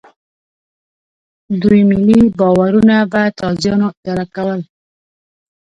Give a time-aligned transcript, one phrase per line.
[1.61, 4.59] دوی ملي باورونه په تازیانو اداره کول.